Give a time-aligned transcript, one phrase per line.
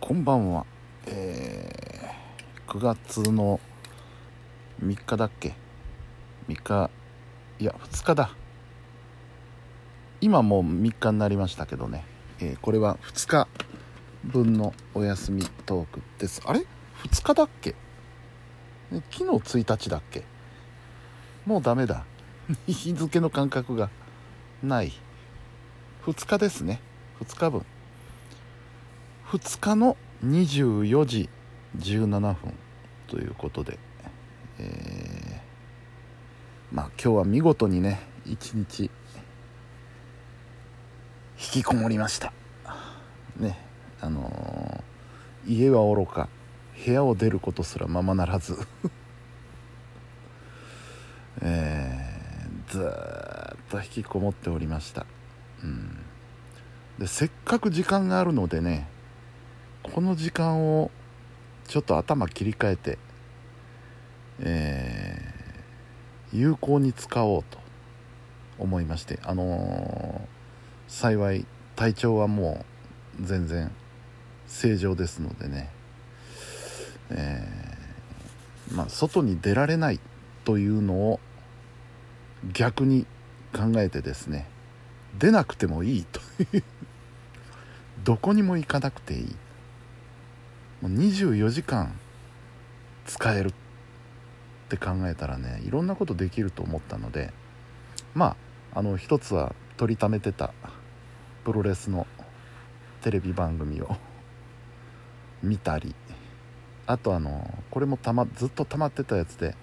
[0.00, 0.64] こんばんは、
[1.06, 3.58] えー、9月の
[4.82, 5.54] 3日だっけ
[6.48, 6.90] ？3日。
[7.58, 8.30] いや2日だ。
[10.20, 12.04] 今もう3日になりましたけどね、
[12.38, 13.48] えー、これは2日
[14.24, 16.42] 分のお休みトークです。
[16.46, 16.60] あれ
[17.02, 17.74] ？2日だっけ？
[19.10, 20.22] 昨日1日だっけ？
[21.44, 22.04] もうダメだ。
[22.66, 23.90] 日付の感覚が
[24.62, 24.92] ない。
[26.06, 26.80] 2日ですね。
[27.20, 27.66] 2日分。
[29.30, 31.28] 2日の24時
[31.76, 32.54] 17分
[33.08, 33.78] ということで、
[34.58, 38.90] えー、まあ今日は見事にね一日引
[41.36, 42.32] きこもりました。
[43.36, 43.58] ね
[44.00, 46.30] あのー、家はおろか
[46.86, 48.56] 部屋を出ることすらままならず。
[51.42, 55.06] えー、ずっと引きこもっておりました、
[55.62, 55.98] うん、
[56.98, 58.88] でせっかく時間があるのでね
[59.92, 60.90] この時間を
[61.66, 62.98] ちょっと頭切り替えて、
[64.40, 67.58] えー、有効に使おうと
[68.58, 72.64] 思いましてあのー、幸い体調はも
[73.20, 73.70] う全然
[74.46, 75.70] 正常ですのでね、
[77.10, 80.00] えー、まあ、外に出られない
[80.44, 81.20] というのを
[82.52, 83.06] 逆に
[83.52, 84.46] 考えてですね
[85.18, 86.20] 出なくてもいいと
[86.56, 86.64] いう
[88.04, 89.36] どこにも行かなくていい。
[90.80, 91.98] もう24時間
[93.06, 93.52] 使えるっ
[94.68, 97.32] て考えたらねいろんなことできると思ったので
[98.14, 98.36] ま
[98.74, 100.52] ああの一つは取りためてた
[101.44, 102.06] プロレスの
[103.02, 103.96] テレビ番組を
[105.42, 105.94] 見たり
[106.86, 109.56] あとあのこれもた、ま、ずっと溜まってたやつで、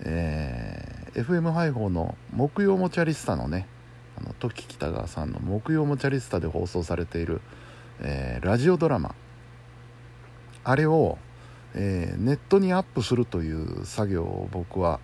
[0.00, 3.66] えー、FM 配報の木曜もチャリスタのね
[4.16, 7.40] あの時北川さんの木曜もチャリスタで放送されている、
[8.00, 9.14] えー、ラジオドラマ
[10.64, 11.18] あれを、
[11.74, 15.00] えー、ネットにアップするという作業を僕は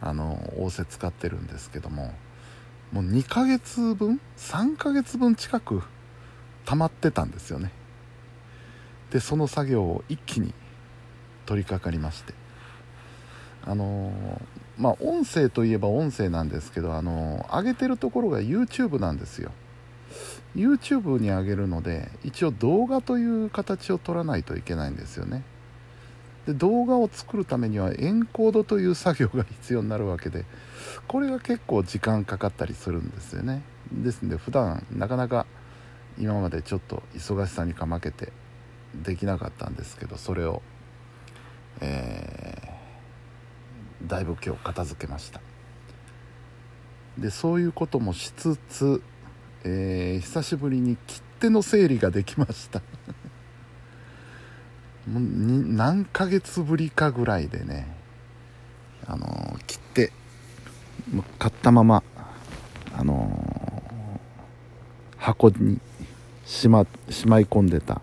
[0.00, 2.12] あの仰せ使ってるんですけども
[2.92, 5.82] もう2ヶ月分3ヶ月分近く
[6.64, 7.72] 溜まってたんですよね。
[9.10, 10.52] でその作業を一気に
[11.46, 12.34] 取り掛かりまして。
[13.64, 14.12] あの
[14.78, 19.50] まあ音声といえば音声なんですけどあの上げてるところが YouTube なんですよ。
[20.56, 25.42] YouTube に上げるので一応動画という形を取らないといけないんですよね。
[26.46, 30.46] で動画を作るためにはエンコードという作業が必要になるわけで
[31.06, 33.62] これが結構時間かかったりするんですよね。
[33.92, 35.46] ですんで普段なかなか
[36.18, 38.32] 今までちょっと忙しさにかまけて
[38.94, 40.62] できなかったんですけどそれを、
[41.80, 45.40] えー、だいぶ今日片付けました。
[47.18, 49.02] でそういうこともしつつ
[49.64, 52.80] えー、久しぶりに切手の整理ができました。
[55.10, 57.96] もう何ヶ月ぶりかぐらいでね。
[59.06, 60.12] あのー、切手
[61.38, 62.02] 買ったまま
[62.94, 65.80] あのー、箱に
[66.44, 68.02] しましまい込んでた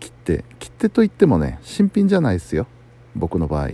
[0.00, 0.44] 切手。
[0.58, 2.66] 切手といってもね新品じゃないですよ。
[3.14, 3.70] 僕の場合。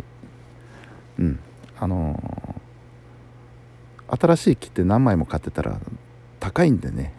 [1.18, 1.38] うん。
[1.78, 2.22] あの、
[4.08, 5.80] 新しい切手何枚も買ってたら
[6.44, 7.14] 高いんでね。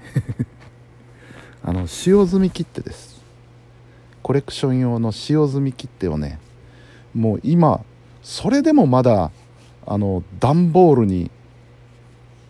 [1.64, 3.24] あの使用済み切手です。
[4.22, 6.40] コレクション用の使用済み切手をね
[7.16, 7.84] もう今
[8.22, 9.32] それでもまだ
[9.88, 11.32] あの段ボールに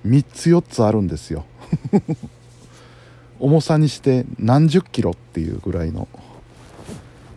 [0.06, 1.46] 3つ4つあるんですよ。
[3.40, 6.09] 重さにして何十キロっていうぐらいの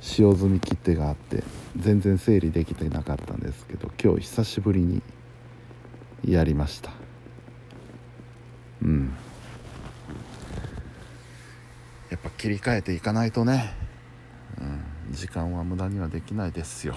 [0.00, 1.44] 使用済み切手があって
[1.76, 5.00] 全然整理できてなかったんですけど今日久しぶりに
[6.24, 6.90] やりました。
[8.82, 9.12] うん
[12.10, 13.74] やっぱ切り替えていかないとね、
[14.58, 16.94] うん、時間は無駄にはできないですよ、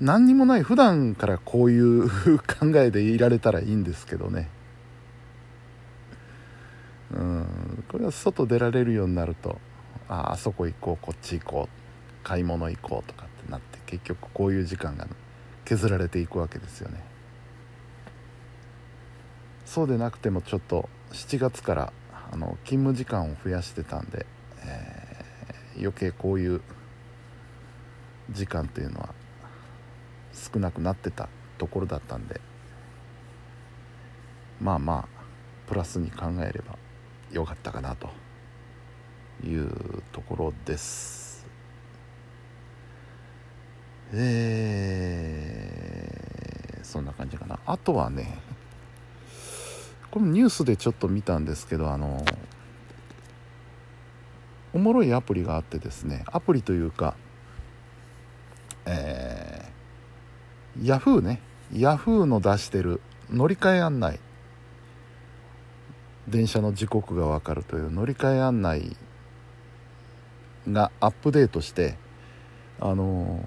[0.00, 2.08] うん、何にもない普段からこういう
[2.38, 4.48] 考えでいられたらいいんですけどね。
[7.12, 7.84] うん。
[7.88, 9.58] これは外出られるようになると
[10.08, 15.06] ああそこ行こうこっち行こう買い物行こうとかってなって結局こういう時間が
[15.64, 17.02] 削られていくわけですよね。
[19.64, 21.92] そうでなくてもちょっと7月から
[22.32, 24.26] あの勤務時間を増やしてたんで、
[24.64, 26.60] えー、余計こういう
[28.30, 29.14] 時間っていうのは
[30.32, 31.28] 少なくなってた
[31.58, 32.40] ところだったんで
[34.60, 35.08] まあまあ
[35.66, 36.78] プラスに考えれば
[37.32, 38.08] よかったかなと
[39.44, 41.44] いうところです。
[44.12, 47.58] えー、そんな感じかな。
[47.66, 48.38] あとはね
[50.16, 52.24] このニュースでちょっと見たんですけどあの
[54.72, 57.18] おもろいアプリがあってですねアプリというか
[58.86, 61.42] えー、ヤフーね。
[61.70, 64.18] ヤフーの出してる乗り換え案内
[66.26, 68.96] 電車の時刻が分かるという乗り換え案内
[70.66, 71.98] がアップデートして
[72.80, 73.44] あの、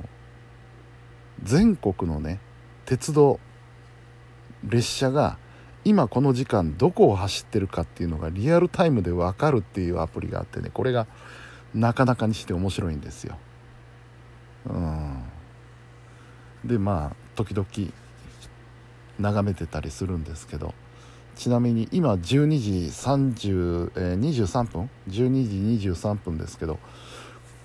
[1.42, 2.40] 全国のね
[2.86, 3.40] 鉄道
[4.64, 5.40] 列車が
[5.86, 11.08] 今この時間どこを走ってるかっていうのがリアルタイムで分かるっていうアプリがあってねこれが
[11.74, 13.38] なかなかにして面白いんですよ。
[14.66, 15.24] うん、
[16.66, 17.68] でまあ時々
[19.20, 20.74] 眺めてたりするんですけど
[21.36, 26.80] ちなみに今12時30、えー、23分？12時23分ですけど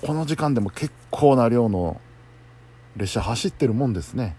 [0.03, 2.01] この時間でも結構な量の
[2.97, 4.37] 列車走ってるもんですね。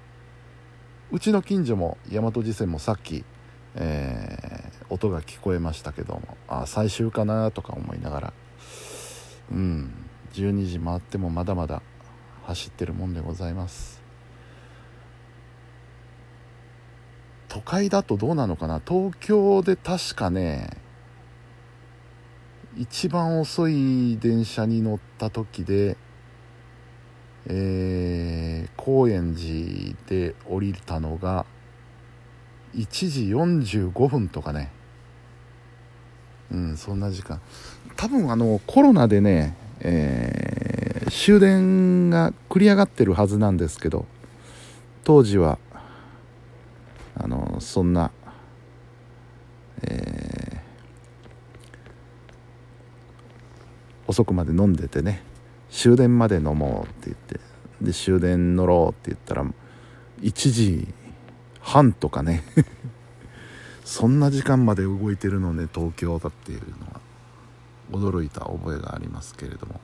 [1.11, 3.25] うちの近所も大和路線もさっき、
[3.75, 8.33] えー、音が聞こえましたけどもあ最終かなとか思いながら
[9.51, 9.93] うん
[10.33, 11.81] 12時回ってもまだまだ
[12.43, 14.03] 走ってるもんでございます。
[17.47, 18.81] 都会だとどうなのかな？
[18.85, 20.69] 東京で確かね
[22.75, 25.95] 一番遅い電車に乗った時で
[27.47, 31.45] えー、高円寺で降りたのが
[32.75, 34.71] 1時45分とかね。
[36.51, 37.41] うんそんな時間。
[37.95, 44.05] 多分あのコロナでね、えー、終電が繰り上がってるはずなんですけど
[45.03, 45.57] 当時は
[47.17, 48.11] あのそんな、
[49.83, 50.59] えー、
[54.07, 55.23] 遅くまで飲んでてね
[55.69, 57.39] 終電まで飲もうって言って
[57.81, 59.45] で終電乗ろうって言ったら
[60.21, 60.87] 1時
[61.75, 62.41] 半とかね。
[63.83, 67.01] そんな時間まで動いてるのね東京だっていうのは。
[67.91, 69.81] 驚いた覚えがありますけれども。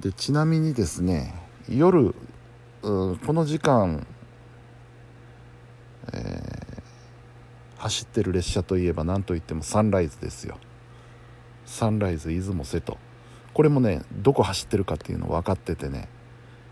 [0.00, 1.34] でちなみにですね
[1.68, 2.14] 夜
[2.82, 4.06] この時間、
[6.12, 10.56] えー、走ってる列車といえば何といってもサンライズですよ。
[11.66, 12.96] サンライズ出雲瀬戸。
[13.52, 16.08] これもねどこ走ってるかっていうの分かっててね、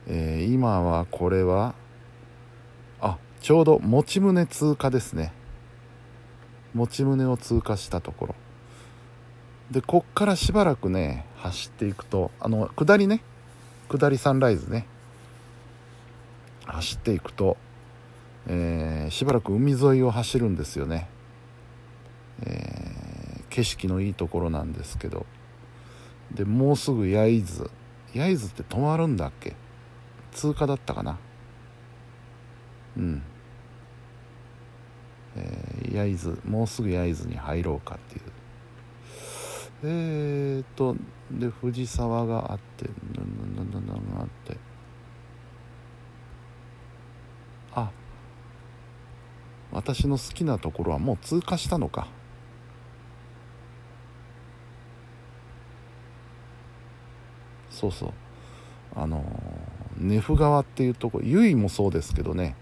[0.07, 1.75] えー、今はこれは
[3.01, 5.33] あちょうど持ち宗通過ですね。
[6.75, 8.35] 持ち宗を通過したところ。
[9.71, 13.23] でこっからしばらくね走っていくとあの下りね。
[13.89, 14.87] 下りサンライズね。
[16.67, 17.57] 走っていくと、
[18.47, 21.09] えー、しばらく海沿いを走るんですよね、
[22.43, 25.27] えー、景色のいいところなんですけど。
[26.35, 27.71] でもうすぐ焼津。
[28.15, 29.55] 焼津って止まるんだっけ？
[30.35, 31.19] 通過だったかな。
[32.97, 33.23] うん。
[35.37, 38.23] えー、焼津もうすぐ焼津に入ろうかっていう。
[39.87, 40.97] えーと
[41.31, 44.57] で藤沢があってなななななって。
[47.73, 47.91] あ
[49.73, 52.07] 私の好きなところはもう通過したのか。
[57.71, 58.13] そうそう。
[58.95, 59.25] あの
[59.99, 62.57] 根府川っていうとこ由比もそうですけどね。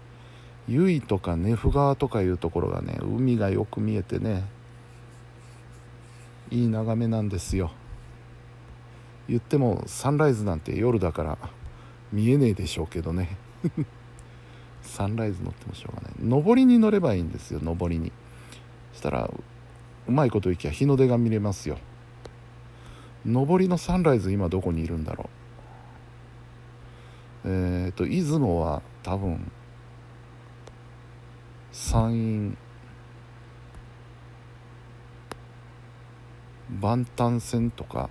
[0.67, 4.45] 由比とか根府川とかいうところがね海がよく見えてね
[6.51, 7.71] いい眺めなんですよ。
[9.27, 11.37] 言ってもサンライズなんて夜だから
[12.11, 13.37] 見えねえでしょうけどね。
[14.81, 16.43] サンライズ乗ってもしょうがない。
[16.43, 18.11] 上りに乗ればいいんですよ上りに。
[18.93, 19.31] したら
[20.07, 21.77] うまいこといきゃ日の出が見れますよ。
[23.25, 25.42] 上りのサンライズ今どこにいるんだろう。
[27.45, 29.51] えっ、ー、と出雲は多分
[31.71, 32.57] 山陰
[36.79, 38.09] 万端線とか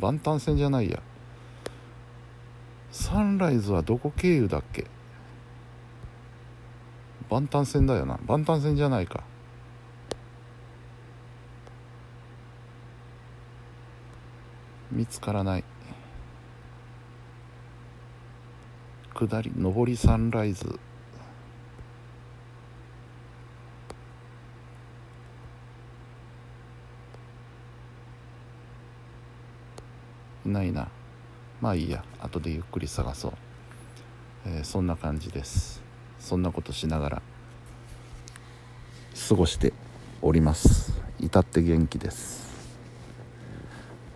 [0.00, 1.02] 万端線じゃないや。
[2.90, 4.86] サンライズはどこ経由だっけ？
[7.30, 8.18] 万端線だよな。
[8.26, 9.24] 万端線じゃないか。
[14.90, 15.64] 見つからない。
[19.14, 20.80] 下り上りサンライズ。
[30.44, 30.88] いないな。
[31.60, 32.04] まあいいや。
[32.20, 33.32] 後でゆっくり探そう、
[34.46, 35.82] えー、そんな感じです。
[36.18, 37.22] そんなことしながら
[39.28, 39.72] 過ごして
[40.20, 41.00] おります。
[41.20, 42.50] 至って元気です。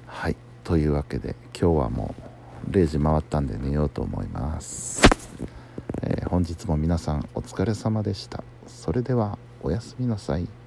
[0.07, 0.37] はい。
[0.65, 2.36] というわけで今日はもう
[2.71, 5.03] 0時回ったんで寝ようと思います、
[6.03, 8.43] えー、本日も皆さんお疲れ様でした。
[8.67, 10.66] それではおやすみなさい。